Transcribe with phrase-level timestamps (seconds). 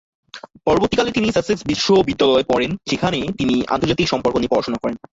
[0.65, 4.95] পরবর্তীকালে তিনি সাসেক্স বিশ্ববিদ্যালয়ে পড়েন, যেখানে তিনি আন্তর্জাতিক সম্পর্ক নিয়ে পড়াশোনা করেন।